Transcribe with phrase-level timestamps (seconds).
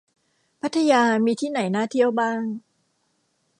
[0.61, 2.41] พัทยามีที่ไหนน่าเที่ยวบ้าง